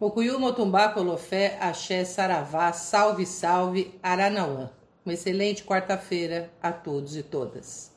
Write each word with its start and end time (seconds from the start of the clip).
Mocuyu 0.00 0.40
Motumbá 0.40 0.88
Colofé, 0.88 1.56
Axé 1.60 2.04
Saravá, 2.04 2.72
Salve 2.72 3.24
Salve 3.24 3.94
Aranauã. 4.02 4.68
Uma 5.06 5.14
excelente 5.14 5.62
quarta-feira 5.62 6.50
a 6.60 6.72
todos 6.72 7.16
e 7.16 7.22
todas. 7.22 7.92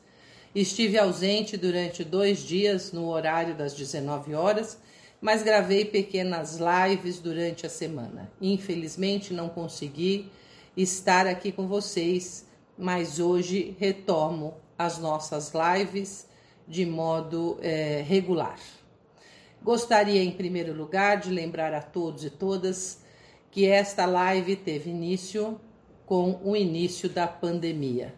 Estive 0.54 0.99
ausente 0.99 1.57
durante 1.57 2.04
dois 2.04 2.39
dias 2.39 2.91
no 2.91 3.07
horário 3.10 3.55
das 3.55 3.73
19 3.73 4.36
horas, 4.36 4.78
mas 5.20 5.41
gravei 5.41 5.86
pequenas 5.86 6.60
lives 6.60 7.20
durante 7.20 7.65
a 7.65 7.70
semana. 7.70 8.32
Infelizmente 8.39 9.34
não 9.34 9.50
consegui 9.50 10.32
estar 10.77 11.25
aqui 11.25 11.52
com 11.52 11.68
vocês, 11.68 12.45
mas 12.77 13.20
hoje 13.20 13.75
retomo 13.79 14.54
as 14.77 15.00
nossas 15.00 15.52
lives 15.52 16.27
de 16.68 16.86
modo 16.86 17.57
é, 17.59 18.04
regular. 18.07 18.59
Gostaria, 19.62 20.24
em 20.24 20.32
primeiro 20.32 20.74
lugar, 20.74 21.20
de 21.20 21.30
lembrar 21.30 21.74
a 21.74 21.82
todos 21.82 22.24
e 22.24 22.29
todas 22.29 23.02
que 23.52 23.65
esta 23.65 24.06
live 24.06 24.56
teve 24.56 24.89
início 24.89 25.60
com 26.06 26.39
o 26.43 26.56
início 26.56 27.10
da 27.10 27.28
pandemia. 27.28 28.14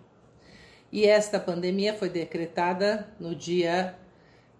E 0.91 1.05
esta 1.05 1.39
pandemia 1.39 1.93
foi 1.93 2.09
decretada 2.09 3.07
no 3.19 3.35
dia 3.35 3.95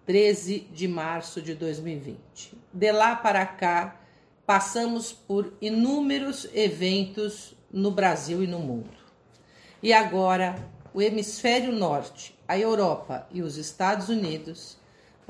13 0.06 0.60
de 0.72 0.88
março 0.88 1.40
de 1.40 1.54
2020. 1.54 2.58
De 2.72 2.92
lá 2.92 3.14
para 3.14 3.44
cá, 3.46 4.00
passamos 4.46 5.12
por 5.12 5.52
inúmeros 5.60 6.48
eventos 6.54 7.54
no 7.70 7.90
Brasil 7.90 8.42
e 8.42 8.46
no 8.46 8.58
mundo. 8.58 8.98
E 9.80 9.92
agora, 9.92 10.56
o 10.92 11.00
hemisfério 11.00 11.72
norte, 11.72 12.36
a 12.48 12.58
Europa 12.58 13.28
e 13.30 13.42
os 13.42 13.56
Estados 13.56 14.08
Unidos 14.08 14.79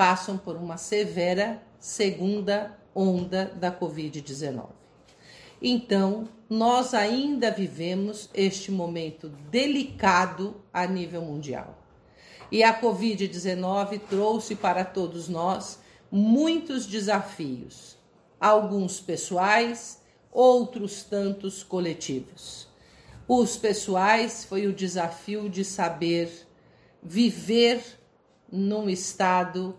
passam 0.01 0.39
por 0.39 0.57
uma 0.57 0.79
severa 0.79 1.63
segunda 1.79 2.75
onda 2.95 3.53
da 3.57 3.71
Covid-19. 3.71 4.71
Então, 5.61 6.27
nós 6.49 6.95
ainda 6.95 7.51
vivemos 7.51 8.31
este 8.33 8.73
momento 8.73 9.29
delicado 9.51 10.57
a 10.73 10.87
nível 10.87 11.21
mundial. 11.21 11.79
E 12.51 12.63
a 12.63 12.81
Covid-19 12.81 14.01
trouxe 14.09 14.57
para 14.57 14.87
todos 14.87 15.29
nós 15.29 15.79
muitos 16.11 16.87
desafios, 16.87 17.99
alguns 18.41 19.01
pessoais, 19.01 20.01
outros 20.33 21.03
tantos 21.03 21.63
coletivos. 21.63 22.67
Os 23.29 23.59
pessoais 23.59 24.47
foi 24.47 24.67
o 24.67 24.73
desafio 24.73 25.51
de 25.51 25.63
saber 25.63 26.49
viver 27.03 27.85
num 28.51 28.89
estado 28.89 29.79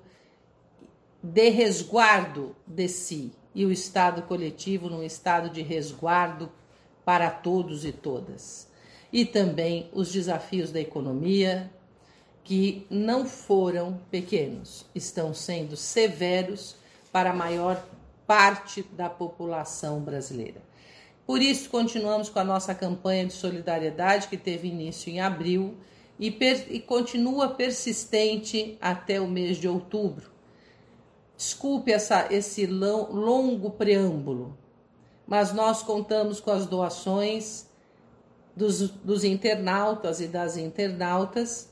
de 1.23 1.49
resguardo 1.49 2.55
de 2.65 2.87
si 2.87 3.31
e 3.53 3.65
o 3.65 3.71
estado 3.71 4.23
coletivo 4.23 4.89
num 4.89 5.03
estado 5.03 5.49
de 5.49 5.61
resguardo 5.61 6.51
para 7.05 7.29
todos 7.29 7.85
e 7.85 7.91
todas. 7.91 8.67
E 9.11 9.25
também 9.25 9.89
os 9.93 10.11
desafios 10.11 10.71
da 10.71 10.79
economia, 10.79 11.69
que 12.43 12.87
não 12.89 13.25
foram 13.25 13.99
pequenos, 14.09 14.85
estão 14.95 15.33
sendo 15.33 15.75
severos 15.75 16.75
para 17.11 17.31
a 17.31 17.35
maior 17.35 17.85
parte 18.25 18.81
da 18.93 19.09
população 19.09 19.99
brasileira. 19.99 20.61
Por 21.25 21.41
isso, 21.41 21.69
continuamos 21.69 22.29
com 22.29 22.39
a 22.39 22.43
nossa 22.43 22.73
campanha 22.73 23.25
de 23.25 23.33
solidariedade, 23.33 24.27
que 24.27 24.37
teve 24.37 24.69
início 24.69 25.11
em 25.11 25.19
abril 25.19 25.75
e, 26.17 26.31
per 26.31 26.65
e 26.69 26.79
continua 26.79 27.49
persistente 27.49 28.77
até 28.81 29.19
o 29.19 29.27
mês 29.27 29.57
de 29.57 29.67
outubro 29.67 30.30
Desculpe 31.41 31.91
essa, 31.91 32.27
esse 32.31 32.67
longo 32.67 33.71
preâmbulo, 33.71 34.55
mas 35.25 35.51
nós 35.51 35.81
contamos 35.81 36.39
com 36.39 36.51
as 36.51 36.67
doações 36.67 37.67
dos, 38.55 38.91
dos 38.91 39.23
internautas 39.23 40.21
e 40.21 40.27
das 40.27 40.55
internautas 40.55 41.67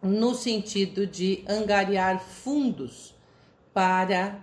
no 0.00 0.36
sentido 0.36 1.04
de 1.04 1.44
angariar 1.48 2.20
fundos 2.20 3.12
para 3.74 4.40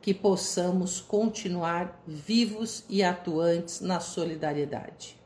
que 0.00 0.12
possamos 0.12 1.00
continuar 1.00 2.02
vivos 2.04 2.84
e 2.88 3.04
atuantes 3.04 3.80
na 3.80 4.00
solidariedade. 4.00 5.16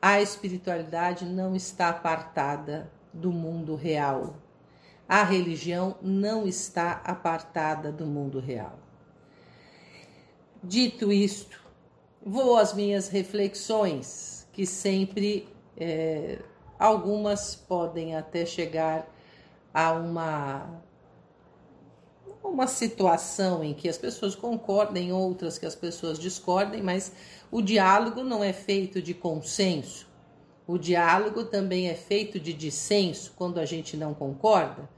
A 0.00 0.22
espiritualidade 0.22 1.26
não 1.26 1.54
está 1.54 1.90
apartada 1.90 2.90
do 3.12 3.30
mundo 3.30 3.74
real 3.74 4.45
a 5.08 5.22
religião 5.22 5.96
não 6.02 6.46
está 6.46 7.00
apartada 7.04 7.92
do 7.92 8.06
mundo 8.06 8.40
real. 8.40 8.78
Dito 10.62 11.12
isto, 11.12 11.62
vou 12.24 12.56
às 12.56 12.74
minhas 12.74 13.08
reflexões, 13.08 14.48
que 14.52 14.66
sempre 14.66 15.48
é, 15.76 16.40
algumas 16.78 17.54
podem 17.54 18.16
até 18.16 18.44
chegar 18.44 19.06
a 19.72 19.92
uma 19.92 20.82
uma 22.42 22.66
situação 22.66 23.62
em 23.62 23.74
que 23.74 23.88
as 23.88 23.98
pessoas 23.98 24.34
concordem, 24.34 25.12
outras 25.12 25.58
que 25.58 25.66
as 25.66 25.74
pessoas 25.74 26.18
discordem, 26.18 26.82
mas 26.82 27.12
o 27.50 27.60
diálogo 27.60 28.22
não 28.22 28.42
é 28.42 28.52
feito 28.52 29.02
de 29.02 29.12
consenso. 29.12 30.06
O 30.66 30.78
diálogo 30.78 31.44
também 31.44 31.88
é 31.88 31.94
feito 31.94 32.40
de 32.40 32.52
dissenso 32.52 33.32
quando 33.36 33.58
a 33.58 33.64
gente 33.64 33.96
não 33.96 34.14
concorda. 34.14 34.88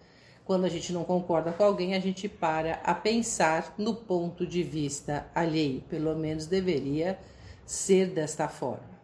Quando 0.48 0.64
a 0.64 0.68
gente 0.70 0.94
não 0.94 1.04
concorda 1.04 1.52
com 1.52 1.62
alguém, 1.62 1.94
a 1.94 2.00
gente 2.00 2.26
para 2.26 2.80
a 2.82 2.94
pensar 2.94 3.74
no 3.76 3.94
ponto 3.94 4.46
de 4.46 4.62
vista 4.62 5.30
alheio. 5.34 5.82
Pelo 5.82 6.16
menos 6.16 6.46
deveria 6.46 7.20
ser 7.66 8.06
desta 8.14 8.48
forma. 8.48 8.98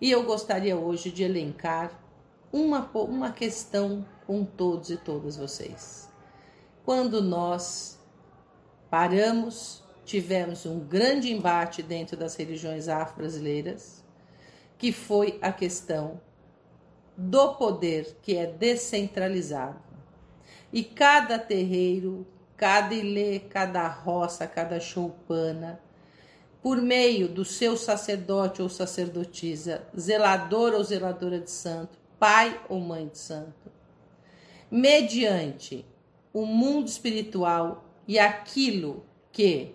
E 0.00 0.10
eu 0.10 0.24
gostaria 0.24 0.76
hoje 0.76 1.12
de 1.12 1.22
elencar 1.22 1.96
uma, 2.52 2.80
uma 2.94 3.30
questão 3.30 4.04
com 4.26 4.44
todos 4.44 4.90
e 4.90 4.96
todas 4.96 5.36
vocês. 5.36 6.08
Quando 6.84 7.22
nós 7.22 8.00
paramos, 8.90 9.84
tivemos 10.04 10.66
um 10.66 10.80
grande 10.80 11.32
embate 11.32 11.80
dentro 11.80 12.16
das 12.16 12.34
religiões 12.34 12.88
afro-brasileiras, 12.88 14.04
que 14.76 14.90
foi 14.90 15.38
a 15.40 15.52
questão 15.52 16.20
do 17.16 17.54
poder 17.54 18.18
que 18.20 18.36
é 18.36 18.46
descentralizado 18.46 19.85
e 20.76 20.84
cada 20.84 21.38
terreiro, 21.38 22.26
cada 22.54 22.92
ilê, 22.92 23.40
cada 23.40 23.88
roça, 23.88 24.46
cada 24.46 24.78
choupana, 24.78 25.80
por 26.60 26.82
meio 26.82 27.28
do 27.28 27.46
seu 27.46 27.78
sacerdote 27.78 28.60
ou 28.60 28.68
sacerdotisa, 28.68 29.88
zelador 29.98 30.74
ou 30.74 30.84
zeladora 30.84 31.40
de 31.40 31.50
santo, 31.50 31.98
pai 32.18 32.60
ou 32.68 32.78
mãe 32.78 33.08
de 33.08 33.16
santo, 33.16 33.72
mediante 34.70 35.86
o 36.30 36.44
mundo 36.44 36.88
espiritual 36.88 37.86
e 38.06 38.18
aquilo 38.18 39.02
que 39.32 39.74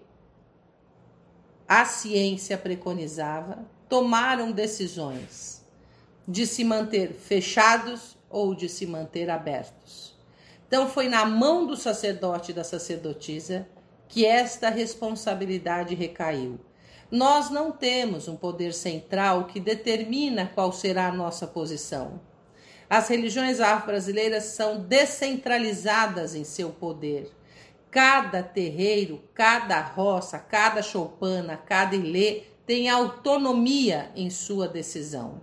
a 1.68 1.84
ciência 1.84 2.60
preconizava, 2.60 3.66
tomaram 3.90 4.52
decisões 4.52 5.66
de 6.28 6.46
se 6.46 6.64
manter 6.64 7.12
fechados 7.12 8.16
ou 8.30 8.54
de 8.54 8.70
se 8.70 8.86
manter 8.86 9.32
abertos. 9.32 10.11
Então 10.72 10.88
foi 10.88 11.10
na 11.10 11.26
mão 11.26 11.68
do 11.68 11.76
sacerdote 11.76 12.52
e 12.52 12.54
da 12.54 12.64
sacerdotisa 12.64 13.68
que 14.08 14.26
esta 14.26 14.70
responsabilidade 14.70 15.94
recaiu. 15.96 16.62
Nós 17.12 17.50
não 17.50 17.74
temos 17.74 18.30
um 18.30 18.38
poder 18.38 18.74
central 18.74 19.48
que 19.48 19.60
determina 19.60 20.50
qual 20.56 20.72
será 20.72 21.08
a 21.08 21.12
nossa 21.12 21.46
posição. 21.46 22.22
As 22.90 23.10
religiões 23.10 23.60
afro-brasileiras 23.60 24.46
são 24.46 24.80
descentralizadas 24.80 26.36
em 26.36 26.46
seu 26.46 26.70
poder. 26.70 27.30
Cada 27.90 28.42
terreiro, 28.42 29.22
cada 29.34 29.82
roça, 29.82 30.40
cada 30.40 30.82
choupana, 30.82 31.58
cada 31.58 31.98
ilê 31.98 32.44
tem 32.66 32.90
autonomia 32.90 34.10
em 34.16 34.30
sua 34.30 34.70
decisão. 34.70 35.42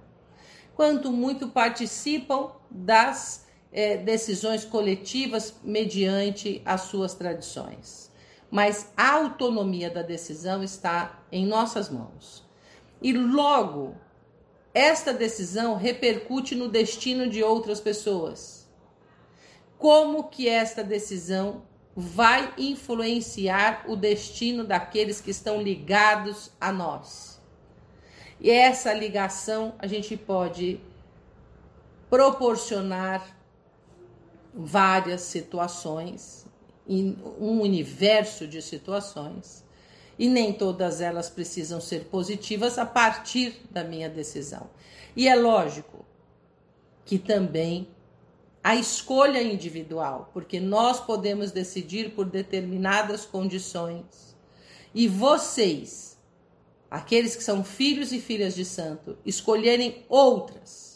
Quanto 0.74 1.12
muito 1.12 1.48
participam 1.48 2.50
das 2.70 3.46
é, 3.72 3.96
decisões 3.96 4.64
coletivas 4.64 5.54
mediante 5.62 6.62
as 6.64 6.82
suas 6.82 7.14
tradições. 7.14 8.10
Mas 8.50 8.90
a 8.96 9.12
autonomia 9.14 9.90
da 9.90 10.02
decisão 10.02 10.62
está 10.62 11.22
em 11.30 11.46
nossas 11.46 11.90
mãos. 11.90 12.46
E 13.00 13.12
logo, 13.12 13.94
esta 14.72 15.12
decisão 15.12 15.76
repercute 15.76 16.54
no 16.54 16.68
destino 16.68 17.28
de 17.28 17.42
outras 17.42 17.80
pessoas. 17.80 18.66
Como 19.76 20.24
que 20.24 20.48
esta 20.48 20.82
decisão 20.82 21.62
vai 21.94 22.52
influenciar 22.56 23.84
o 23.86 23.94
destino 23.94 24.64
daqueles 24.64 25.20
que 25.20 25.30
estão 25.30 25.60
ligados 25.60 26.50
a 26.60 26.72
nós? 26.72 27.40
E 28.40 28.50
essa 28.50 28.92
ligação 28.92 29.74
a 29.78 29.86
gente 29.86 30.16
pode 30.16 30.80
proporcionar 32.08 33.37
várias 34.54 35.22
situações, 35.22 36.46
um 36.88 37.60
universo 37.60 38.46
de 38.46 38.62
situações, 38.62 39.64
E 40.18 40.28
nem 40.28 40.52
todas 40.52 41.00
elas 41.00 41.30
precisam 41.30 41.80
ser 41.80 42.06
positivas 42.06 42.76
a 42.76 42.84
partir 42.84 43.62
da 43.70 43.84
minha 43.84 44.08
decisão. 44.08 44.68
E 45.14 45.28
é 45.28 45.36
lógico 45.36 46.04
que 47.04 47.18
também 47.18 47.88
a 48.62 48.74
escolha 48.74 49.40
individual, 49.40 50.30
porque 50.32 50.58
nós 50.58 50.98
podemos 50.98 51.52
decidir 51.52 52.10
por 52.10 52.26
determinadas 52.26 53.24
condições. 53.24 54.36
E 54.92 55.06
vocês, 55.06 56.18
aqueles 56.90 57.36
que 57.36 57.44
são 57.44 57.62
filhos 57.62 58.12
e 58.12 58.20
filhas 58.20 58.54
de 58.54 58.64
santo, 58.64 59.16
escolherem 59.24 60.04
outras 60.08 60.87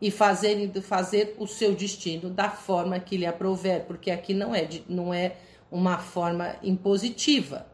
e 0.00 0.10
fazerem 0.10 0.70
fazer 0.82 1.36
o 1.38 1.46
seu 1.46 1.74
destino 1.74 2.28
da 2.28 2.50
forma 2.50 2.98
que 3.00 3.16
lhe 3.16 3.26
aprouver, 3.26 3.84
porque 3.86 4.10
aqui 4.10 4.34
não 4.34 4.54
é 4.54 4.68
não 4.88 5.12
é 5.12 5.36
uma 5.70 5.98
forma 5.98 6.56
impositiva. 6.62 7.66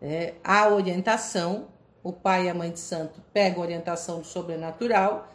É, 0.00 0.34
a 0.42 0.68
orientação, 0.68 1.68
o 2.02 2.12
pai 2.12 2.46
e 2.46 2.48
a 2.48 2.54
mãe 2.54 2.70
de 2.70 2.80
santo 2.80 3.22
pegam 3.32 3.62
a 3.62 3.66
orientação 3.66 4.20
do 4.20 4.26
sobrenatural, 4.26 5.28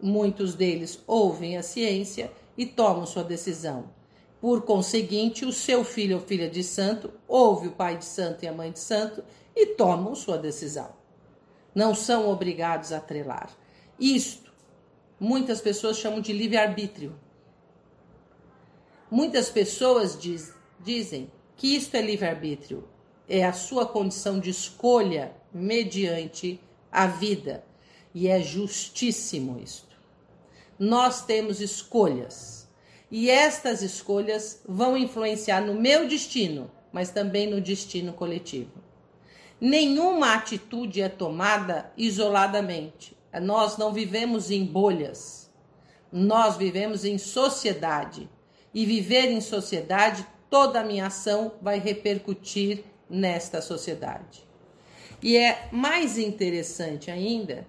muitos 0.00 0.54
deles 0.54 1.02
ouvem 1.06 1.56
a 1.56 1.62
ciência 1.62 2.30
e 2.56 2.64
tomam 2.64 3.04
sua 3.04 3.24
decisão. 3.24 3.90
Por 4.40 4.62
conseguinte, 4.62 5.44
o 5.44 5.52
seu 5.52 5.84
filho 5.84 6.16
ou 6.16 6.22
filha 6.22 6.48
de 6.48 6.64
santo 6.64 7.12
ouve 7.28 7.68
o 7.68 7.72
pai 7.72 7.98
de 7.98 8.06
santo 8.06 8.42
e 8.44 8.48
a 8.48 8.52
mãe 8.52 8.72
de 8.72 8.78
santo 8.78 9.22
e 9.54 9.66
tomam 9.66 10.14
sua 10.14 10.38
decisão. 10.38 10.88
Não 11.74 11.94
são 11.94 12.30
obrigados 12.30 12.90
a 12.90 13.00
trelar. 13.00 13.50
Isto, 13.98 14.49
muitas 15.20 15.60
pessoas 15.60 15.98
chamam 15.98 16.22
de 16.22 16.32
livre-arbítrio. 16.32 17.14
Muitas 19.10 19.50
pessoas 19.50 20.18
diz, 20.18 20.54
dizem 20.82 21.30
que 21.56 21.76
isto 21.76 21.94
é 21.94 22.00
livre-arbítrio, 22.00 22.88
é 23.28 23.44
a 23.44 23.52
sua 23.52 23.84
condição 23.84 24.40
de 24.40 24.48
escolha 24.48 25.36
mediante 25.52 26.58
a 26.90 27.06
vida. 27.06 27.62
E 28.12 28.26
é 28.26 28.40
justíssimo 28.40 29.60
isto. 29.62 29.96
Nós 30.78 31.24
temos 31.24 31.60
escolhas. 31.60 32.68
E 33.10 33.28
estas 33.28 33.82
escolhas 33.82 34.62
vão 34.66 34.96
influenciar 34.96 35.60
no 35.60 35.74
meu 35.74 36.08
destino, 36.08 36.70
mas 36.92 37.10
também 37.10 37.48
no 37.48 37.60
destino 37.60 38.12
coletivo. 38.12 38.72
Nenhuma 39.60 40.34
atitude 40.34 41.02
é 41.02 41.08
tomada 41.08 41.92
isoladamente. 41.96 43.19
Nós 43.38 43.76
não 43.76 43.92
vivemos 43.92 44.50
em 44.50 44.64
bolhas. 44.64 45.50
Nós 46.10 46.56
vivemos 46.56 47.04
em 47.04 47.18
sociedade. 47.18 48.28
E 48.72 48.86
viver 48.86 49.30
em 49.30 49.40
sociedade, 49.40 50.26
toda 50.48 50.80
a 50.80 50.84
minha 50.84 51.06
ação 51.06 51.52
vai 51.60 51.78
repercutir 51.78 52.84
nesta 53.08 53.60
sociedade. 53.60 54.48
E 55.22 55.36
é 55.36 55.68
mais 55.70 56.16
interessante 56.16 57.10
ainda 57.10 57.66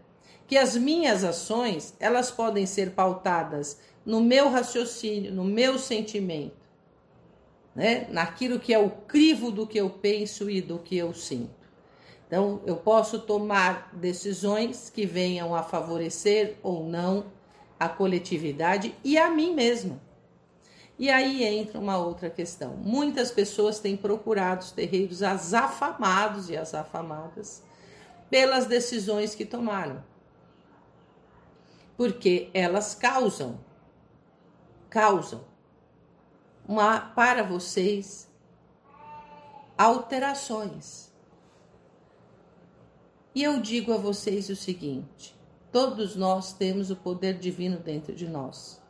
que 0.47 0.57
as 0.57 0.75
minhas 0.75 1.23
ações, 1.23 1.93
elas 1.99 2.29
podem 2.29 2.65
ser 2.65 2.91
pautadas 2.91 3.79
no 4.05 4.21
meu 4.21 4.49
raciocínio, 4.49 5.33
no 5.33 5.43
meu 5.43 5.79
sentimento, 5.79 6.57
né? 7.75 8.07
Naquilo 8.09 8.59
que 8.59 8.73
é 8.73 8.79
o 8.79 8.89
crivo 8.89 9.51
do 9.51 9.65
que 9.65 9.77
eu 9.77 9.89
penso 9.89 10.49
e 10.49 10.61
do 10.61 10.79
que 10.79 10.97
eu 10.97 11.13
sinto. 11.13 11.60
Então, 12.31 12.61
eu 12.65 12.77
posso 12.77 13.19
tomar 13.19 13.89
decisões 13.91 14.89
que 14.89 15.05
venham 15.05 15.53
a 15.53 15.63
favorecer 15.63 16.55
ou 16.63 16.85
não 16.85 17.25
a 17.77 17.89
coletividade 17.89 18.95
e 19.03 19.17
a 19.17 19.29
mim 19.29 19.53
mesma. 19.53 19.99
E 20.97 21.09
aí 21.09 21.43
entra 21.43 21.77
uma 21.77 21.97
outra 21.97 22.29
questão. 22.29 22.77
Muitas 22.77 23.31
pessoas 23.31 23.79
têm 23.79 23.97
procurado 23.97 24.61
os 24.61 24.71
terreiros 24.71 25.21
azafamados 25.21 26.49
e 26.49 26.55
as 26.55 26.73
afamadas 26.73 27.61
pelas 28.29 28.65
decisões 28.65 29.35
que 29.35 29.43
tomaram. 29.43 30.01
Porque 31.97 32.49
elas 32.53 32.95
causam, 32.95 33.59
causam 34.89 35.43
uma, 36.65 36.97
para 36.97 37.43
vocês 37.43 38.29
alterações. 39.77 41.10
E 43.33 43.43
eu 43.43 43.61
digo 43.61 43.93
a 43.93 43.97
vocês 43.97 44.49
o 44.49 44.55
seguinte: 44.55 45.33
todos 45.71 46.15
nós 46.15 46.51
temos 46.51 46.91
o 46.91 46.95
poder 46.95 47.37
divino 47.37 47.77
dentro 47.77 48.13
de 48.13 48.27
nós. 48.27 48.81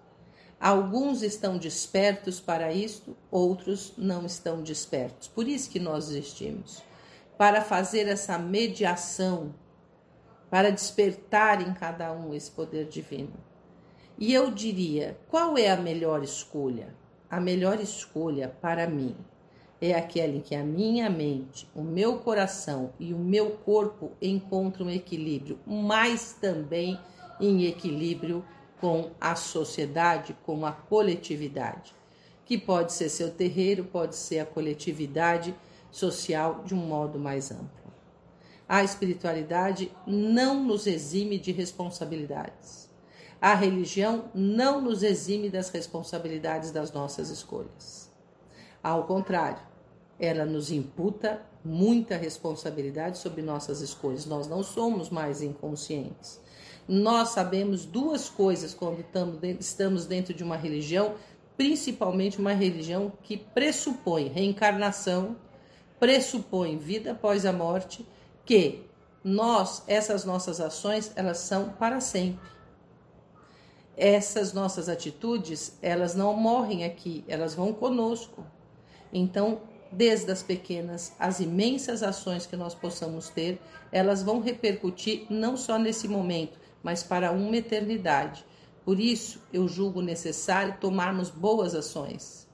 Alguns 0.59 1.21
estão 1.21 1.57
despertos 1.57 2.39
para 2.39 2.71
isto, 2.71 3.15
outros 3.29 3.93
não 3.97 4.25
estão 4.25 4.61
despertos. 4.61 5.27
Por 5.27 5.47
isso 5.47 5.69
que 5.69 5.79
nós 5.79 6.09
existimos 6.09 6.83
para 7.37 7.61
fazer 7.61 8.07
essa 8.07 8.37
mediação, 8.37 9.53
para 10.49 10.71
despertar 10.71 11.67
em 11.67 11.73
cada 11.73 12.11
um 12.13 12.33
esse 12.33 12.51
poder 12.51 12.87
divino. 12.87 13.33
E 14.17 14.31
eu 14.31 14.51
diria, 14.51 15.17
qual 15.29 15.57
é 15.57 15.69
a 15.69 15.77
melhor 15.77 16.23
escolha? 16.23 16.93
A 17.29 17.39
melhor 17.39 17.79
escolha 17.79 18.47
para 18.61 18.87
mim 18.87 19.15
é 19.81 19.95
aquela 19.95 20.35
em 20.35 20.41
que 20.41 20.53
a 20.53 20.63
minha 20.63 21.09
mente, 21.09 21.67
o 21.75 21.81
meu 21.81 22.19
coração 22.19 22.93
e 22.99 23.13
o 23.15 23.17
meu 23.17 23.49
corpo 23.49 24.11
encontram 24.21 24.89
equilíbrio, 24.91 25.57
mas 25.65 26.33
também 26.39 26.99
em 27.39 27.65
equilíbrio 27.65 28.45
com 28.79 29.09
a 29.19 29.35
sociedade, 29.35 30.37
com 30.43 30.65
a 30.65 30.71
coletividade, 30.71 31.95
que 32.45 32.59
pode 32.59 32.93
ser 32.93 33.09
seu 33.09 33.31
terreiro, 33.31 33.83
pode 33.85 34.15
ser 34.15 34.39
a 34.39 34.45
coletividade 34.45 35.55
social 35.89 36.63
de 36.63 36.75
um 36.75 36.77
modo 36.77 37.17
mais 37.17 37.51
amplo. 37.51 37.81
A 38.69 38.83
espiritualidade 38.83 39.91
não 40.05 40.63
nos 40.63 40.85
exime 40.85 41.39
de 41.39 41.51
responsabilidades. 41.51 42.89
A 43.41 43.55
religião 43.55 44.25
não 44.33 44.79
nos 44.79 45.01
exime 45.01 45.49
das 45.49 45.69
responsabilidades 45.69 46.71
das 46.71 46.91
nossas 46.91 47.29
escolhas. 47.29 48.09
Ao 48.83 49.03
contrário, 49.03 49.70
ela 50.21 50.45
nos 50.45 50.71
imputa 50.71 51.41
muita 51.65 52.15
responsabilidade 52.15 53.17
sobre 53.17 53.41
nossas 53.41 53.81
escolhas. 53.81 54.27
Nós 54.27 54.47
não 54.47 54.61
somos 54.61 55.09
mais 55.09 55.41
inconscientes. 55.41 56.39
Nós 56.87 57.29
sabemos 57.29 57.85
duas 57.85 58.29
coisas 58.29 58.73
quando 58.73 59.03
estamos 59.59 60.05
dentro 60.05 60.31
de 60.31 60.43
uma 60.43 60.55
religião, 60.55 61.15
principalmente 61.57 62.37
uma 62.37 62.53
religião 62.53 63.11
que 63.23 63.35
pressupõe 63.35 64.27
reencarnação, 64.27 65.35
pressupõe 65.99 66.77
vida 66.77 67.13
após 67.13 67.45
a 67.45 67.51
morte, 67.51 68.05
que 68.45 68.85
nós, 69.23 69.83
essas 69.87 70.23
nossas 70.23 70.61
ações, 70.61 71.11
elas 71.15 71.39
são 71.39 71.69
para 71.69 71.99
sempre. 71.99 72.51
Essas 73.97 74.53
nossas 74.53 74.87
atitudes, 74.87 75.77
elas 75.81 76.13
não 76.13 76.35
morrem 76.35 76.83
aqui, 76.83 77.23
elas 77.27 77.55
vão 77.55 77.73
conosco. 77.73 78.43
Então, 79.13 79.61
desde 79.91 80.31
as 80.31 80.41
pequenas 80.41 81.13
às 81.19 81.39
imensas 81.39 82.01
ações 82.01 82.45
que 82.45 82.55
nós 82.55 82.73
possamos 82.73 83.29
ter, 83.29 83.59
elas 83.91 84.23
vão 84.23 84.39
repercutir 84.39 85.25
não 85.29 85.57
só 85.57 85.77
nesse 85.77 86.07
momento, 86.07 86.59
mas 86.81 87.03
para 87.03 87.31
uma 87.31 87.57
eternidade. 87.57 88.45
Por 88.85 88.99
isso, 88.99 89.41
eu 89.53 89.67
julgo 89.67 90.01
necessário 90.01 90.77
tomarmos 90.79 91.29
boas 91.29 91.75
ações, 91.75 92.47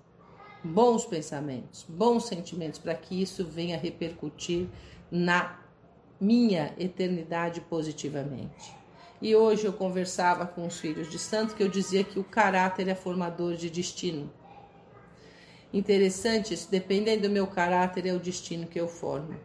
bons 0.64 1.06
pensamentos, 1.06 1.86
bons 1.88 2.26
sentimentos, 2.26 2.80
para 2.80 2.96
que 2.96 3.22
isso 3.22 3.46
venha 3.46 3.78
repercutir 3.78 4.68
na 5.10 5.60
minha 6.20 6.74
eternidade 6.78 7.62
positivamente. 7.62 8.76
E 9.22 9.36
hoje 9.36 9.66
eu 9.66 9.74
conversava 9.74 10.46
com 10.46 10.68
os 10.68 10.80
filhos 10.80 11.10
de 11.10 11.18
santo 11.18 11.56
que 11.56 11.64
eu 11.64 11.70
dizia 11.70 12.04
que 12.04 12.20
o 12.20 12.24
caráter 12.24 12.88
é 12.88 12.96
formador 12.96 13.56
de 13.56 13.70
destino. 13.70 14.32
Interessante 15.74 16.54
isso, 16.54 16.70
dependendo 16.72 17.24
do 17.24 17.30
meu 17.30 17.48
caráter, 17.48 18.06
é 18.06 18.14
o 18.14 18.20
destino 18.20 18.68
que 18.68 18.80
eu 18.80 18.88
formo. 18.88 19.38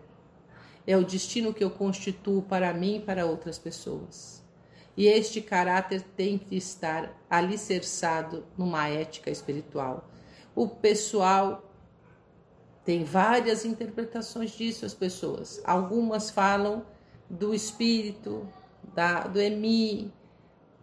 É 0.87 0.97
o 0.97 1.05
destino 1.05 1.53
que 1.53 1.63
eu 1.63 1.71
constituo 1.71 2.43
para 2.43 2.73
mim 2.73 2.97
e 2.97 3.01
para 3.01 3.27
outras 3.27 3.59
pessoas. 3.59 4.43
E 4.97 5.07
este 5.07 5.41
caráter 5.41 6.03
tem 6.17 6.37
que 6.39 6.57
estar 6.57 7.13
alicerçado 7.29 8.45
numa 8.57 8.89
ética 8.89 9.31
espiritual. 9.31 10.09
O 10.55 10.69
pessoal 10.69 11.69
tem 12.85 13.05
várias 13.05 13.65
interpretações 13.65 14.51
disso, 14.51 14.85
as 14.85 14.95
pessoas. 14.95 15.63
Algumas 15.65 16.31
falam 16.31 16.85
do 17.31 17.55
espírito, 17.55 18.47
da, 18.95 19.27
do 19.27 19.41
EMI, 19.41 20.13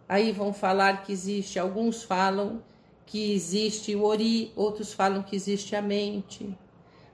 aí 0.08 0.32
vão 0.32 0.52
falar 0.52 1.02
que 1.02 1.12
existe, 1.12 1.58
alguns 1.58 2.02
falam 2.02 2.62
que 3.10 3.32
existe 3.32 3.96
o 3.96 4.04
Ori, 4.04 4.52
outros 4.54 4.92
falam 4.92 5.20
que 5.20 5.34
existe 5.34 5.74
a 5.74 5.82
mente. 5.82 6.56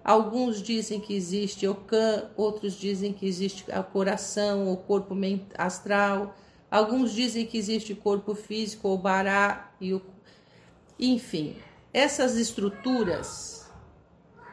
Alguns 0.04 0.62
dizem 0.62 1.00
que 1.00 1.14
existe 1.16 1.66
o 1.66 1.74
Kan, 1.74 2.30
outros 2.36 2.74
dizem 2.74 3.14
que 3.14 3.26
existe 3.26 3.64
o 3.70 3.82
coração, 3.82 4.70
o 4.70 4.76
corpo 4.76 5.14
astral. 5.56 6.36
Alguns 6.70 7.12
dizem 7.12 7.46
que 7.46 7.56
existe 7.56 7.94
corpo 7.94 8.34
físico, 8.34 8.88
ou 8.88 8.98
bará, 8.98 9.72
e 9.80 9.94
o... 9.94 10.02
enfim, 11.00 11.56
essas 11.94 12.36
estruturas 12.36 13.66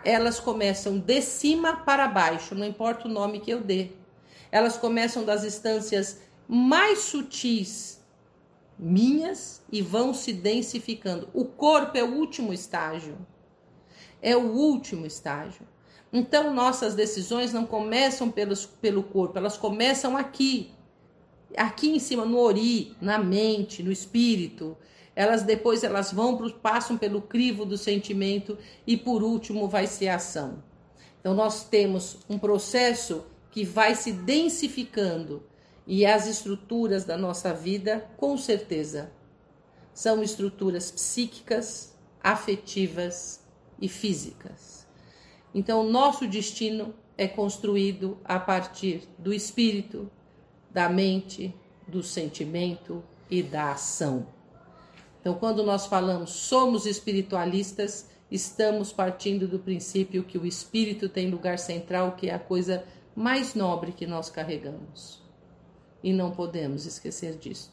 elas 0.05 0.39
começam 0.39 0.97
de 0.97 1.21
cima 1.21 1.75
para 1.75 2.07
baixo, 2.07 2.55
não 2.55 2.65
importa 2.65 3.09
o 3.09 3.11
nome 3.11 3.41
que 3.41 3.51
eu 3.51 3.59
dê. 3.59 3.89
Elas 4.49 4.77
começam 4.77 5.25
das 5.25 5.43
instâncias 5.43 6.21
mais 6.47 6.99
sutis 6.99 8.01
minhas 8.77 9.61
e 9.71 9.81
vão 9.81 10.13
se 10.13 10.33
densificando. 10.33 11.29
O 11.33 11.45
corpo 11.45 11.97
é 11.97 12.03
o 12.03 12.13
último 12.15 12.53
estágio. 12.53 13.17
É 14.21 14.35
o 14.35 14.51
último 14.51 15.05
estágio. 15.05 15.67
Então, 16.11 16.53
nossas 16.53 16.93
decisões 16.93 17.51
não 17.51 17.65
começam 17.65 18.29
pelos, 18.29 18.65
pelo 18.65 19.01
corpo, 19.01 19.37
elas 19.37 19.57
começam 19.57 20.15
aqui. 20.15 20.71
Aqui 21.57 21.89
em 21.89 21.99
cima, 21.99 22.23
no 22.23 22.37
ori, 22.39 22.95
na 23.01 23.17
mente, 23.17 23.81
no 23.81 23.91
espírito. 23.91 24.77
Elas 25.15 25.43
depois 25.43 25.83
elas 25.83 26.11
vão 26.11 26.37
pro, 26.37 26.51
passam 26.53 26.97
pelo 26.97 27.21
crivo 27.21 27.65
do 27.65 27.77
sentimento 27.77 28.57
e 28.85 28.97
por 28.97 29.23
último 29.23 29.67
vai 29.67 29.87
ser 29.87 30.07
a 30.07 30.15
ação. 30.15 30.63
Então 31.19 31.33
nós 31.33 31.63
temos 31.63 32.17
um 32.29 32.37
processo 32.37 33.25
que 33.51 33.63
vai 33.63 33.95
se 33.95 34.11
densificando 34.11 35.43
e 35.85 36.05
as 36.05 36.27
estruturas 36.27 37.03
da 37.03 37.17
nossa 37.17 37.53
vida, 37.53 38.07
com 38.17 38.37
certeza, 38.37 39.11
são 39.93 40.23
estruturas 40.23 40.91
psíquicas, 40.91 41.93
afetivas 42.21 43.41
e 43.79 43.87
físicas. 43.87 44.87
Então, 45.53 45.83
nosso 45.83 46.27
destino 46.27 46.93
é 47.17 47.27
construído 47.27 48.17
a 48.23 48.39
partir 48.39 49.07
do 49.19 49.33
espírito, 49.33 50.09
da 50.71 50.89
mente, 50.89 51.53
do 51.87 52.01
sentimento 52.01 53.03
e 53.29 53.43
da 53.43 53.71
ação. 53.71 54.25
Então, 55.21 55.35
quando 55.35 55.63
nós 55.63 55.85
falamos 55.85 56.31
somos 56.31 56.85
espiritualistas, 56.85 58.09
estamos 58.31 58.91
partindo 58.91 59.47
do 59.47 59.59
princípio 59.59 60.23
que 60.23 60.37
o 60.37 60.45
espírito 60.45 61.07
tem 61.07 61.29
lugar 61.29 61.59
central, 61.59 62.13
que 62.13 62.29
é 62.29 62.33
a 62.33 62.39
coisa 62.39 62.83
mais 63.15 63.53
nobre 63.53 63.91
que 63.91 64.07
nós 64.07 64.29
carregamos. 64.29 65.22
E 66.03 66.11
não 66.11 66.31
podemos 66.31 66.85
esquecer 66.85 67.37
disto. 67.37 67.71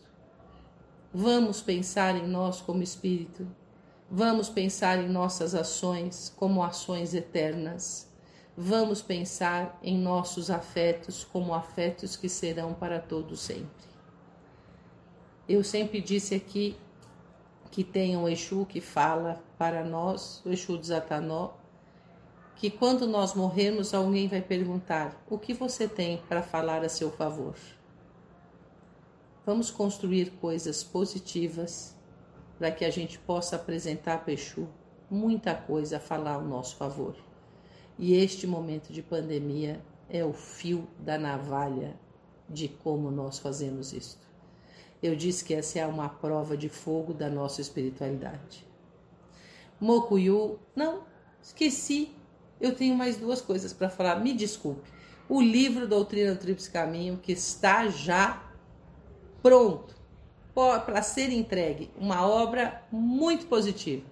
Vamos 1.13 1.61
pensar 1.61 2.15
em 2.15 2.27
nós 2.27 2.61
como 2.61 2.83
espírito. 2.83 3.45
Vamos 4.09 4.49
pensar 4.49 4.99
em 4.99 5.09
nossas 5.09 5.55
ações 5.55 6.33
como 6.37 6.63
ações 6.63 7.13
eternas. 7.13 8.09
Vamos 8.57 9.03
pensar 9.03 9.79
em 9.83 9.99
nossos 9.99 10.51
afetos 10.51 11.25
como 11.25 11.53
afetos 11.53 12.15
que 12.15 12.29
serão 12.29 12.73
para 12.73 13.01
todo 13.01 13.37
sempre. 13.37 13.89
Eu 15.49 15.65
sempre 15.65 16.01
disse 16.01 16.35
aqui 16.35 16.77
que 17.71 17.83
tem 17.83 18.17
um 18.17 18.29
Exu 18.29 18.65
que 18.67 18.81
fala 18.81 19.43
para 19.59 19.85
nós, 19.85 20.43
o 20.45 20.51
Exu 20.51 20.79
de 20.79 20.89
Zatanó, 20.89 21.51
que 22.57 22.71
quando 22.71 23.07
nós 23.07 23.35
morrermos, 23.35 23.95
alguém 23.95 24.29
vai 24.29 24.43
perguntar: 24.43 25.21
o 25.29 25.39
que 25.39 25.55
você 25.55 25.89
tem 25.89 26.19
para 26.29 26.43
falar 26.43 26.85
a 26.85 26.89
seu 26.89 27.11
favor? 27.11 27.55
Vamos 29.51 29.69
construir 29.69 30.31
coisas 30.41 30.85
positivas 30.85 31.97
para 32.57 32.71
que 32.71 32.85
a 32.85 32.91
gente 32.91 33.19
possa 33.19 33.57
apresentar 33.57 34.23
a 34.25 34.31
Exu 34.31 34.69
muita 35.11 35.57
coisa 35.57 35.97
a 35.97 36.01
falar 36.01 36.35
ao 36.35 36.45
nosso 36.45 36.77
favor. 36.77 37.17
E 37.99 38.15
este 38.15 38.47
momento 38.47 38.93
de 38.93 39.03
pandemia 39.03 39.85
é 40.09 40.25
o 40.25 40.33
fio 40.33 40.87
da 41.01 41.19
navalha 41.19 41.99
de 42.49 42.69
como 42.69 43.11
nós 43.11 43.41
fazemos 43.41 43.93
isto. 43.93 44.25
Eu 45.03 45.17
disse 45.17 45.45
que 45.45 45.53
essa 45.53 45.81
é 45.81 45.87
uma 45.89 46.09
prova 46.09 46.57
de 46.57 46.69
fogo 46.69 47.13
da 47.13 47.29
nossa 47.29 47.61
espiritualidade. 47.61 48.65
Mokuyu, 49.81 50.61
não, 50.77 51.03
esqueci 51.43 52.15
eu 52.61 52.73
tenho 52.73 52.95
mais 52.95 53.17
duas 53.17 53.41
coisas 53.41 53.73
para 53.73 53.91
falar. 53.91 54.21
Me 54.21 54.33
desculpe. 54.33 54.89
O 55.29 55.43
livro 55.43 55.89
Doutrina 55.89 56.35
do 56.35 56.39
Tríplice 56.39 56.71
Caminho, 56.71 57.17
que 57.17 57.33
está 57.33 57.89
já 57.89 58.47
pronto 59.43 59.95
para 60.55 61.03
ser 61.03 61.31
entregue. 61.31 61.91
Uma 61.97 62.27
obra 62.27 62.83
muito 62.91 63.47
positiva, 63.47 64.07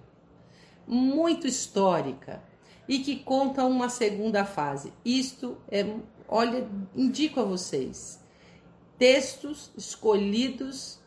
muito 0.87 1.47
histórica 1.47 2.41
e 2.87 2.99
que 2.99 3.17
conta 3.17 3.63
uma 3.65 3.89
segunda 3.89 4.43
fase. 4.43 4.91
Isto 5.05 5.57
é, 5.69 5.85
olha, 6.27 6.67
indico 6.95 7.39
a 7.39 7.43
vocês, 7.43 8.19
textos 8.97 9.71
escolhidos 9.77 10.99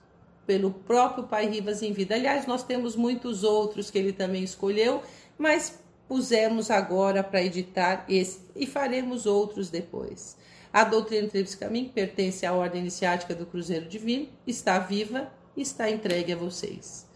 pelo 0.46 0.70
próprio 0.70 1.24
Pai 1.24 1.46
Rivas 1.46 1.82
em 1.82 1.92
vida. 1.92 2.14
Aliás, 2.14 2.46
nós 2.46 2.62
temos 2.62 2.94
muitos 2.94 3.42
outros 3.42 3.90
que 3.90 3.98
ele 3.98 4.12
também 4.12 4.42
escolheu, 4.42 5.02
mas 5.38 5.80
pusemos 6.08 6.70
agora 6.70 7.22
para 7.22 7.42
editar 7.42 8.04
esse 8.08 8.40
e 8.54 8.66
faremos 8.66 9.26
outros 9.26 9.70
depois. 9.70 10.36
A 10.72 10.84
doutrina 10.84 11.28
Tríplice 11.28 11.56
Caminho 11.56 11.90
pertence 11.90 12.46
à 12.46 12.52
ordem 12.52 12.80
iniciática 12.80 13.34
do 13.34 13.44
Cruzeiro 13.44 13.86
Divino, 13.86 14.28
está 14.46 14.78
viva 14.78 15.30
e 15.56 15.62
está 15.62 15.90
entregue 15.90 16.32
a 16.32 16.36
vocês. 16.36 17.06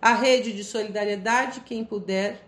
A 0.00 0.14
rede 0.14 0.52
de 0.52 0.62
solidariedade, 0.62 1.60
quem 1.60 1.84
puder, 1.84 2.46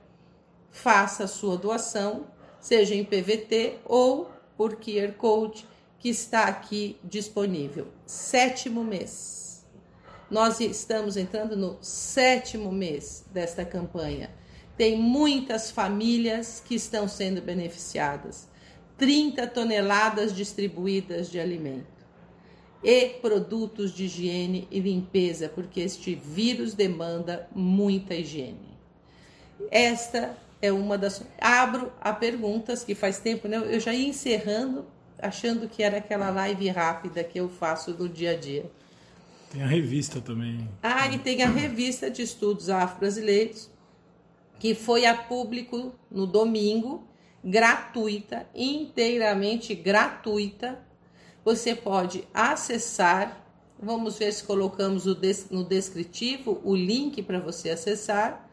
faça 0.71 1.25
a 1.25 1.29
sua 1.29 1.57
doação, 1.57 2.27
seja 2.61 2.95
em 2.95 3.05
PVT 3.05 3.79
ou 3.85 4.31
por 4.57 4.77
QR 4.77 5.13
Code, 5.17 5.67
que 5.99 6.09
está 6.09 6.45
aqui 6.45 6.99
disponível. 7.03 7.89
Sétimo 8.05 8.85
mês. 8.85 9.67
Nós 10.31 10.61
estamos 10.61 11.17
entrando 11.17 11.57
no 11.57 11.79
sétimo 11.81 12.71
mês 12.71 13.25
desta 13.33 13.65
campanha 13.65 14.31
tem 14.79 14.97
muitas 14.97 15.73
famílias 15.73 16.63
que 16.65 16.77
estão 16.77 17.09
sendo 17.09 17.43
beneficiadas. 17.43 18.49
30 18.99 19.47
toneladas 19.47 20.35
distribuídas 20.35 21.31
de 21.31 21.41
alimento 21.41 21.99
e 22.83 23.09
produtos 23.21 23.93
de 23.93 24.05
higiene 24.05 24.69
e 24.71 24.79
limpeza, 24.79 25.49
porque 25.49 25.81
este 25.81 26.15
vírus 26.15 26.75
demanda 26.75 27.49
muita 27.55 28.15
higiene. 28.15 28.77
Esta 29.71 30.37
é 30.61 30.71
uma 30.71 30.97
das. 30.97 31.25
Abro 31.41 31.93
a 32.01 32.13
perguntas 32.13 32.85
que 32.85 32.95
faz 32.95 33.19
tempo, 33.19 33.49
né? 33.49 33.57
Eu 33.57 33.81
já 33.81 33.93
ia 33.93 34.09
encerrando, 34.09 34.87
achando 35.19 35.69
que 35.69 35.83
era 35.83 35.99
aquela 35.99 36.31
live 36.31 36.69
rápida 36.69 37.25
que 37.25 37.39
eu 37.41 37.49
faço 37.49 37.93
no 37.93 38.09
dia 38.09 38.33
a 38.33 38.37
dia. 38.37 38.71
Tem 39.51 39.63
a 39.63 39.67
revista 39.67 40.21
também. 40.21 40.69
Ah, 40.83 41.09
e 41.09 41.19
tem 41.19 41.43
a 41.43 41.49
revista 41.49 42.11
de 42.11 42.23
estudos 42.23 42.69
afro-brasileiros 42.69 43.71
que 44.59 44.75
foi 44.75 45.07
a 45.07 45.15
público 45.15 45.95
no 46.11 46.27
domingo, 46.27 47.07
gratuita, 47.43 48.47
inteiramente 48.55 49.75
gratuita. 49.75 50.79
Você 51.45 51.75
pode 51.75 52.27
acessar. 52.33 53.45
Vamos 53.81 54.19
ver 54.19 54.33
se 54.33 54.45
colocamos 54.45 55.05
no 55.51 55.65
descritivo 55.65 56.61
o 56.65 56.75
link 56.75 57.23
para 57.23 57.39
você 57.39 57.71
acessar. 57.71 58.49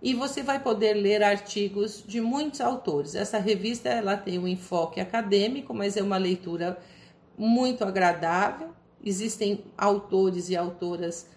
E 0.00 0.14
você 0.14 0.42
vai 0.42 0.60
poder 0.60 0.94
ler 0.94 1.22
artigos 1.22 2.04
de 2.06 2.20
muitos 2.20 2.60
autores. 2.60 3.14
Essa 3.14 3.38
revista 3.38 3.88
ela 3.88 4.16
tem 4.16 4.38
um 4.38 4.46
enfoque 4.46 5.00
acadêmico, 5.00 5.74
mas 5.74 5.96
é 5.96 6.02
uma 6.02 6.16
leitura 6.16 6.78
muito 7.36 7.84
agradável. 7.84 8.70
Existem 9.04 9.64
autores 9.76 10.50
e 10.50 10.56
autoras 10.56 11.28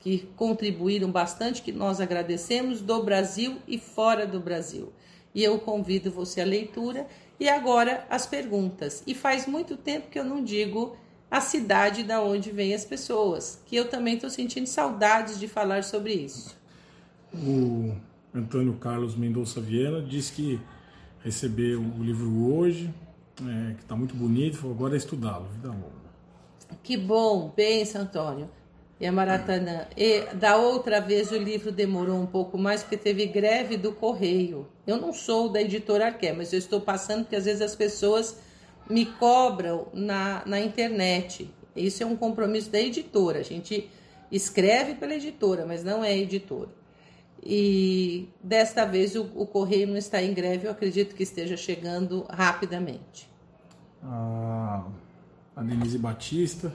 que 0.00 0.28
contribuíram 0.36 1.10
bastante, 1.10 1.62
que 1.62 1.72
nós 1.72 2.00
agradecemos, 2.00 2.80
do 2.80 3.02
Brasil 3.02 3.58
e 3.66 3.78
fora 3.78 4.26
do 4.26 4.40
Brasil. 4.40 4.92
E 5.38 5.44
eu 5.44 5.56
convido 5.60 6.10
você 6.10 6.40
à 6.40 6.44
leitura 6.44 7.06
e 7.38 7.48
agora 7.48 8.04
as 8.10 8.26
perguntas. 8.26 9.04
E 9.06 9.14
faz 9.14 9.46
muito 9.46 9.76
tempo 9.76 10.10
que 10.10 10.18
eu 10.18 10.24
não 10.24 10.42
digo 10.42 10.96
a 11.30 11.40
cidade 11.40 12.02
da 12.02 12.20
onde 12.20 12.50
vêm 12.50 12.74
as 12.74 12.84
pessoas, 12.84 13.62
que 13.64 13.76
eu 13.76 13.88
também 13.88 14.14
estou 14.14 14.30
sentindo 14.30 14.66
saudades 14.66 15.38
de 15.38 15.46
falar 15.46 15.84
sobre 15.84 16.12
isso. 16.12 16.58
O 17.32 17.94
Antônio 18.34 18.72
Carlos 18.78 19.14
Mendonça 19.14 19.60
Viana 19.60 20.02
diz 20.02 20.28
que 20.28 20.60
recebeu 21.22 21.82
o 21.82 22.02
livro 22.02 22.52
hoje, 22.52 22.92
é, 23.40 23.74
que 23.74 23.82
está 23.82 23.94
muito 23.94 24.16
bonito, 24.16 24.56
falou 24.56 24.74
agora 24.74 24.94
é 24.94 24.98
estudá-lo, 24.98 25.46
vida 25.50 25.68
longa. 25.68 26.08
Que 26.82 26.96
bom, 26.96 27.52
benção, 27.56 28.02
Antônio 28.02 28.50
e 29.00 29.06
a 29.06 29.12
Maratanã. 29.12 29.86
E 29.96 30.22
da 30.34 30.56
outra 30.56 31.00
vez 31.00 31.30
o 31.30 31.36
livro 31.36 31.70
demorou 31.70 32.20
um 32.20 32.26
pouco 32.26 32.58
mais 32.58 32.82
porque 32.82 32.96
teve 32.96 33.26
greve 33.26 33.76
do 33.76 33.92
correio. 33.92 34.66
Eu 34.86 34.96
não 34.96 35.12
sou 35.12 35.48
da 35.48 35.62
editora 35.62 36.06
Arqué, 36.06 36.32
mas 36.32 36.52
eu 36.52 36.58
estou 36.58 36.80
passando 36.80 37.22
porque 37.22 37.36
às 37.36 37.44
vezes 37.44 37.62
as 37.62 37.76
pessoas 37.76 38.36
me 38.88 39.06
cobram 39.06 39.88
na, 39.92 40.42
na 40.46 40.60
internet. 40.60 41.50
Isso 41.76 42.02
é 42.02 42.06
um 42.06 42.16
compromisso 42.16 42.70
da 42.70 42.80
editora. 42.80 43.38
A 43.38 43.44
gente 43.44 43.88
escreve 44.32 44.94
pela 44.94 45.14
editora, 45.14 45.64
mas 45.64 45.84
não 45.84 46.04
é 46.04 46.16
editora. 46.16 46.70
E 47.40 48.28
desta 48.42 48.84
vez 48.84 49.14
o, 49.14 49.30
o 49.36 49.46
correio 49.46 49.86
não 49.86 49.96
está 49.96 50.20
em 50.20 50.34
greve, 50.34 50.66
eu 50.66 50.72
acredito 50.72 51.14
que 51.14 51.22
esteja 51.22 51.56
chegando 51.56 52.26
rapidamente. 52.28 53.30
Ah, 54.02 54.84
a 55.54 55.62
Denise 55.62 55.98
Batista 55.98 56.72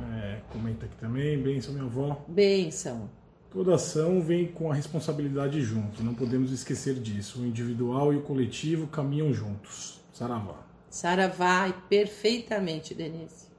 é, 0.00 0.40
comenta 0.50 0.86
aqui 0.86 0.96
também. 0.96 1.40
Benção, 1.40 1.74
minha 1.74 1.84
avó. 1.84 2.24
Benção. 2.28 3.10
Toda 3.50 3.74
ação 3.74 4.22
vem 4.22 4.46
com 4.46 4.70
a 4.70 4.74
responsabilidade 4.74 5.60
junto, 5.60 6.02
não 6.02 6.14
podemos 6.14 6.50
esquecer 6.50 6.94
disso. 6.94 7.42
O 7.42 7.46
individual 7.46 8.12
e 8.12 8.16
o 8.16 8.22
coletivo 8.22 8.86
caminham 8.86 9.32
juntos. 9.34 10.00
Saravá. 10.12 10.64
Saravá, 10.88 11.70
perfeitamente, 11.88 12.94
Denise. 12.94 13.52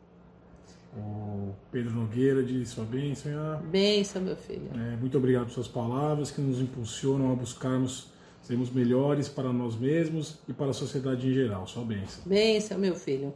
O 0.95 1.53
Pedro 1.71 1.91
Nogueira 1.91 2.43
diz 2.43 2.69
sua 2.69 2.85
bênção. 2.85 3.31
Bênção, 3.69 4.21
meu 4.21 4.35
filho. 4.35 4.69
É, 4.75 4.95
muito 4.95 5.17
obrigado 5.17 5.45
por 5.45 5.53
suas 5.53 5.67
palavras 5.67 6.31
que 6.31 6.41
nos 6.41 6.59
impulsionam 6.59 7.31
a 7.31 7.35
buscarmos 7.35 8.11
sermos 8.43 8.69
melhores 8.69 9.27
para 9.29 9.51
nós 9.51 9.75
mesmos 9.75 10.37
e 10.47 10.53
para 10.53 10.71
a 10.71 10.73
sociedade 10.73 11.27
em 11.27 11.33
geral. 11.33 11.65
Sua 11.65 11.83
bênção. 11.83 12.23
Bênção, 12.25 12.77
meu 12.77 12.95
filho. 12.95 13.33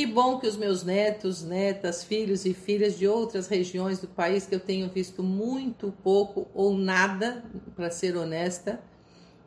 Que 0.00 0.06
bom 0.06 0.38
que 0.38 0.46
os 0.46 0.56
meus 0.56 0.82
netos, 0.82 1.42
netas, 1.42 2.02
filhos 2.02 2.46
e 2.46 2.54
filhas 2.54 2.98
de 2.98 3.06
outras 3.06 3.48
regiões 3.48 3.98
do 3.98 4.08
país 4.08 4.46
que 4.46 4.54
eu 4.54 4.58
tenho 4.58 4.88
visto 4.88 5.22
muito 5.22 5.92
pouco 6.02 6.48
ou 6.54 6.74
nada, 6.74 7.44
para 7.76 7.90
ser 7.90 8.16
honesta, 8.16 8.80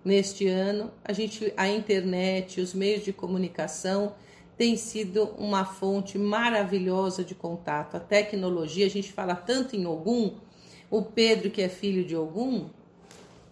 neste 0.05 0.47
ano, 0.47 0.91
a 1.03 1.11
gente 1.11 1.51
a 1.57 1.67
internet, 1.67 2.61
os 2.61 2.71
meios 2.71 3.03
de 3.03 3.11
comunicação 3.11 4.13
tem 4.55 4.77
sido 4.77 5.23
uma 5.39 5.65
fonte 5.65 6.19
maravilhosa 6.19 7.23
de 7.23 7.33
contato. 7.33 7.95
A 7.95 7.99
tecnologia, 7.99 8.85
a 8.85 8.91
gente 8.91 9.11
fala 9.11 9.33
tanto 9.33 9.75
em 9.75 9.87
Ogum, 9.87 10.35
o 10.87 11.01
Pedro 11.01 11.49
que 11.49 11.63
é 11.63 11.67
filho 11.67 12.05
de 12.05 12.15
Ogum, 12.15 12.69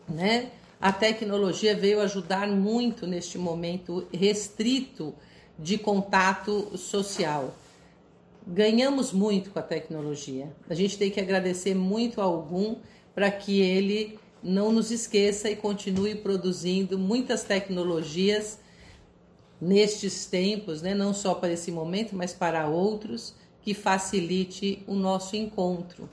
né? 0.08 0.52
A 0.80 0.92
tecnologia 0.92 1.76
veio 1.76 2.00
ajudar 2.00 2.48
muito 2.48 3.08
neste 3.08 3.40
momento 3.40 4.08
restrito 4.14 5.16
de 5.62 5.78
contato 5.78 6.76
social. 6.78 7.56
Ganhamos 8.46 9.14
muito 9.14 9.52
com 9.52 9.60
a 9.60 9.62
tecnologia. 9.62 10.52
A 10.68 10.74
gente 10.74 10.98
tem 10.98 11.12
que 11.12 11.20
agradecer 11.20 11.76
muito 11.76 12.20
a 12.20 12.24
algum 12.24 12.76
para 13.14 13.30
que 13.30 13.62
ele 13.62 14.20
não 14.42 14.72
nos 14.72 14.90
esqueça 14.90 15.50
e 15.50 15.56
continue 15.56 16.16
produzindo 16.16 16.98
muitas 16.98 17.44
tecnologias 17.44 18.60
nestes 19.62 20.26
tempos, 20.26 20.82
né? 20.82 20.96
não 20.96 21.14
só 21.14 21.36
para 21.36 21.52
esse 21.54 21.72
momento, 21.72 22.16
mas 22.16 22.34
para 22.34 22.68
outros, 22.68 23.36
que 23.62 23.76
facilite 23.76 24.84
o 24.88 24.96
nosso 24.96 25.36
encontro. 25.36 26.10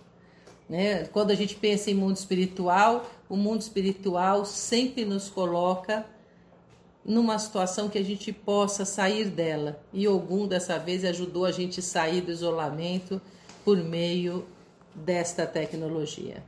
Né? 0.68 1.04
Quando 1.06 1.30
a 1.30 1.34
gente 1.34 1.54
pensa 1.54 1.90
em 1.90 1.94
mundo 1.94 2.16
espiritual, 2.16 3.10
o 3.26 3.36
mundo 3.36 3.62
espiritual 3.62 4.44
sempre 4.44 5.06
nos 5.06 5.30
coloca 5.30 6.04
numa 7.08 7.38
situação 7.38 7.88
que 7.88 7.96
a 7.96 8.04
gente 8.04 8.30
possa 8.34 8.84
sair 8.84 9.30
dela. 9.30 9.80
E 9.94 10.06
Ogum 10.06 10.46
dessa 10.46 10.78
vez 10.78 11.06
ajudou 11.06 11.46
a 11.46 11.50
gente 11.50 11.80
a 11.80 11.82
sair 11.82 12.20
do 12.20 12.30
isolamento 12.30 13.18
por 13.64 13.78
meio 13.78 14.44
desta 14.94 15.46
tecnologia. 15.46 16.44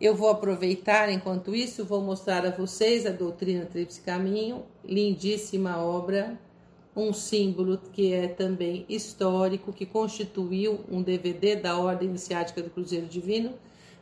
Eu 0.00 0.14
vou 0.14 0.28
aproveitar, 0.28 1.10
enquanto 1.10 1.52
isso, 1.52 1.84
vou 1.84 2.00
mostrar 2.00 2.46
a 2.46 2.50
vocês 2.50 3.06
a 3.06 3.10
doutrina 3.10 3.64
Tríplice 3.64 4.00
Caminho, 4.02 4.62
lindíssima 4.84 5.78
obra, 5.78 6.38
um 6.94 7.12
símbolo 7.12 7.80
que 7.92 8.12
é 8.12 8.28
também 8.28 8.86
histórico, 8.88 9.72
que 9.72 9.84
constituiu 9.84 10.84
um 10.88 11.02
DVD 11.02 11.56
da 11.56 11.76
Ordem 11.76 12.08
Iniciática 12.08 12.62
do 12.62 12.70
Cruzeiro 12.70 13.06
Divino 13.06 13.54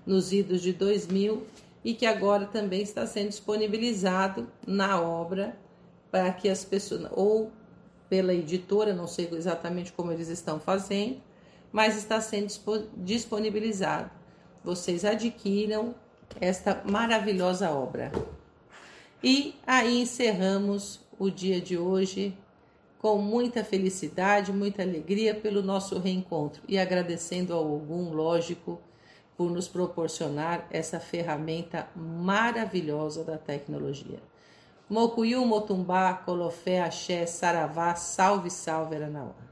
nos 0.05 0.31
idos 0.31 0.61
de 0.61 0.75
2000 0.75 1.43
e 1.85 1.95
que 1.95 2.07
agora 2.07 2.47
também 2.47 2.83
está 2.83 3.07
sendo 3.07 3.29
disponibilizado 3.29 4.49
na 4.67 5.01
obra 5.01 5.57
para 6.11 6.33
que 6.33 6.49
as 6.49 6.65
pessoas, 6.65 7.07
ou 7.13 7.51
pela 8.09 8.35
editora, 8.35 8.93
não 8.93 9.07
sei 9.07 9.29
exatamente 9.33 9.93
como 9.93 10.13
eles 10.13 10.29
estão 10.29 10.61
fazendo, 10.61 11.21
mas 11.73 11.97
está 11.97 12.21
sendo 12.21 12.53
disponibilizado. 12.97 14.11
Vocês 14.63 15.05
adquiram 15.05 15.95
esta 16.41 16.83
maravilhosa 16.85 17.71
obra. 17.71 18.13
E 19.23 19.55
aí 19.67 20.01
encerramos 20.01 21.01
o 21.19 21.31
dia 21.31 21.61
de 21.61 21.79
hoje 21.79 22.37
com 22.99 23.19
muita 23.19 23.65
felicidade, 23.65 24.53
muita 24.53 24.83
alegria 24.83 25.35
pelo 25.35 25.63
nosso 25.63 25.99
reencontro 25.99 26.63
e 26.69 26.79
agradecendo 26.79 27.53
ao 27.53 27.75
Ogum, 27.75 28.13
lógico, 28.13 28.81
por 29.37 29.51
nos 29.51 29.69
proporcionar 29.69 30.67
essa 30.71 31.01
ferramenta 31.01 31.89
maravilhosa 31.95 33.25
da 33.25 33.39
tecnologia. 33.39 34.21
Mokuyu, 34.89 35.45
Motumbá, 35.47 36.15
Colofé, 36.15 36.83
Axé, 36.83 37.27
Saravá, 37.27 37.95
salve, 37.95 38.51
salve, 38.51 38.97
Aranauá. 38.97 39.52